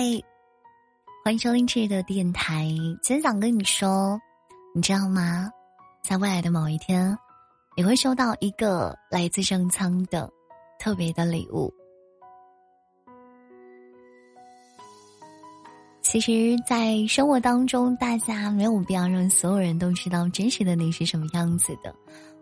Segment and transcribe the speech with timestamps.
[0.00, 0.06] 嗨，
[1.22, 2.64] 欢迎收听这的电台。
[3.02, 4.18] 今天想跟你说，
[4.74, 5.50] 你知道吗？
[6.02, 7.14] 在未来的某一天，
[7.76, 10.32] 你会收到一个来自上苍的
[10.78, 11.70] 特别的礼物。
[16.00, 21.94] 其实，在生活当中，大家没有必要让所有人都知道真实的你是什么样子的，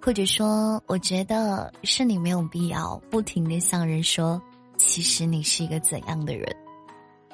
[0.00, 4.40] 或者说，我觉得是你没有必要不停的向人说，
[4.78, 6.50] 其实你是一个怎样的人。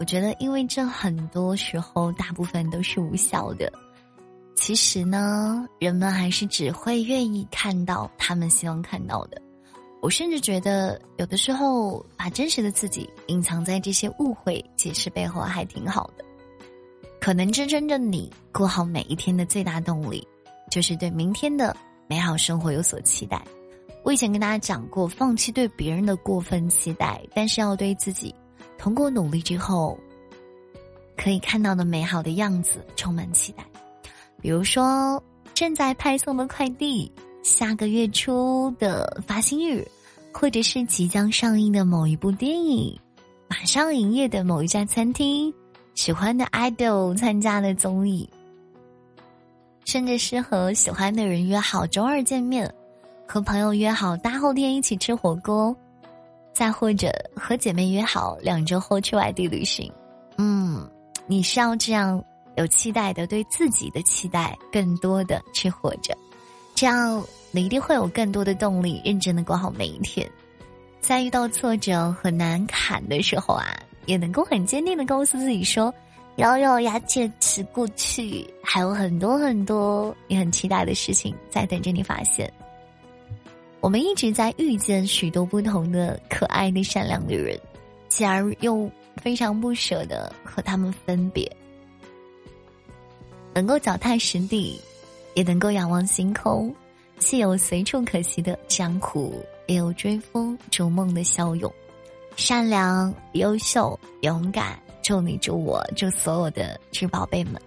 [0.00, 3.70] 我觉得，因为这很多时候大部分都是无效的。
[4.54, 9.40] 其实呢，人们还是只会愿意看到他们希望看到的。
[10.00, 16.24] 我甚至觉得，有的时候把真实的自己隐藏在这些误会解释背后还挺好的。
[17.20, 20.26] 可能真正的你过好每一天的最大动力，
[20.70, 21.76] 就是对明天的
[22.08, 23.44] 美好生活有所期待。
[24.02, 28.34] 我以前跟大家讲过，放弃对别人的过分期待，但是要对自己。
[28.80, 29.98] 通过努力之后，
[31.14, 33.62] 可以看到的美好的样子充满期待，
[34.40, 35.22] 比如说
[35.52, 39.86] 正在派送的快递，下个月初的发薪日，
[40.32, 42.98] 或者是即将上映的某一部电影，
[43.48, 45.52] 马上营业的某一家餐厅，
[45.94, 48.26] 喜欢的 idol 参加的综艺，
[49.84, 52.72] 甚至是和喜欢的人约好周二见面，
[53.28, 55.76] 和朋友约好大后天一起吃火锅。
[56.60, 59.90] 再或者和姐妹约好两周后去外地旅行，
[60.36, 60.86] 嗯，
[61.26, 62.22] 你是要这样
[62.56, 66.14] 有期待的，对自己的期待更多的去活着，
[66.74, 70.30] 这样你一定会有更多的动力，认真的过好每一天。
[71.00, 73.64] 在遇到挫折和难坎的时候啊，
[74.04, 75.90] 也能够很坚定的告诉自己说，
[76.36, 82.52] 咬咬牙坚持过去，还有很多很多你很期待的事情在等着你发现。
[83.80, 87.58] 我们一直在遇见许多不同的可爱的、善良的人，
[88.08, 91.50] 继而又非常不舍得和他们分别。
[93.54, 94.78] 能够脚踏实地，
[95.34, 96.74] 也能够仰望星空，
[97.18, 101.72] 既有随处可栖的江湖，也有追风逐梦的骁勇。
[102.36, 107.60] 善良、优秀、勇敢，祝你、祝我、祝所有的智宝贝们。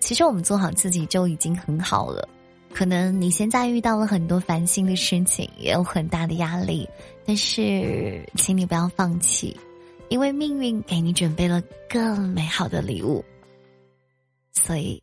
[0.00, 2.28] 其实我们做好自己就已经很好了。
[2.74, 6.88] 可能你现在遇到了很多烦心的事情，也有很大的压力，
[7.24, 9.56] 但是，请你不要放弃，
[10.08, 13.24] 因为命运给你准备了更美好的礼物，
[14.52, 15.02] 所以，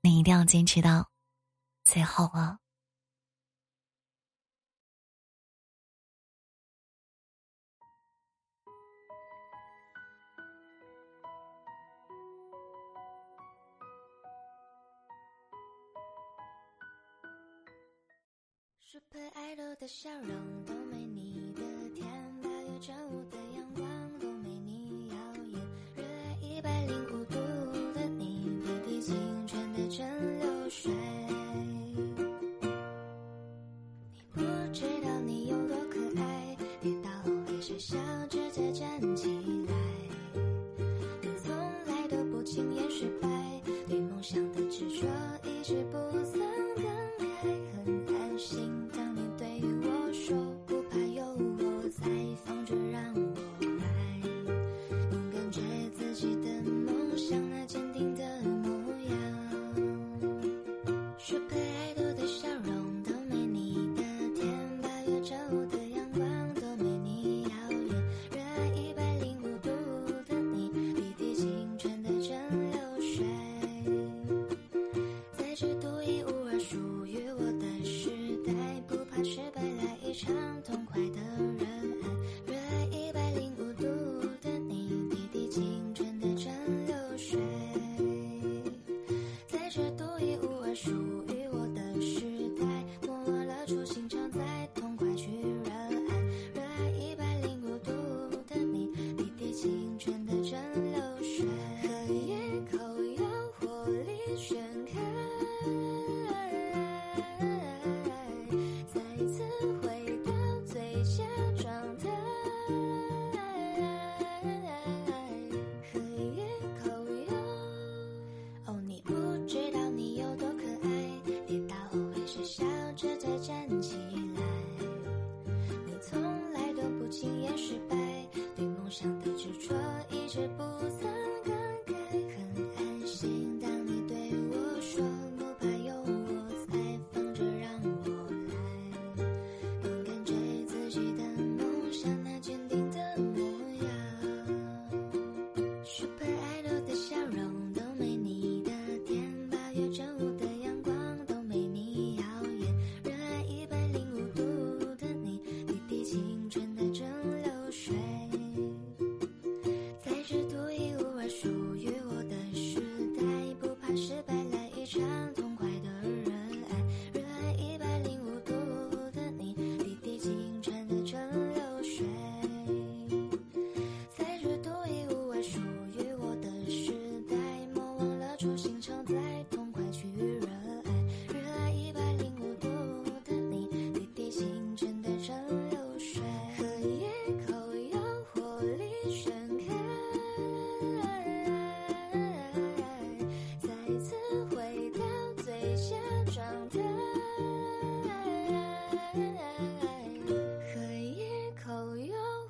[0.00, 1.08] 你一定要坚持到
[1.84, 2.58] 最后啊！
[18.94, 21.62] 树配爱豆的笑容都没你的
[21.96, 22.06] 甜，
[22.40, 23.23] 八月正午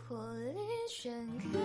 [0.07, 0.15] 火
[0.53, 1.59] 力全开。